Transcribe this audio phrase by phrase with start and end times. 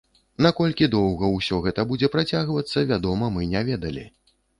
[0.43, 4.07] Наколькі доўга ўсё гэта будзе працягвацца, вядома, мы не ведалі.